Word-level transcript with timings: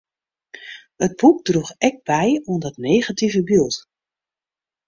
It 1.07 1.13
boek 1.23 1.37
droech 1.49 1.71
ek 1.89 1.97
by 2.09 2.27
oan 2.49 2.61
dat 2.65 2.81
negative 2.89 3.41
byld. 3.51 3.75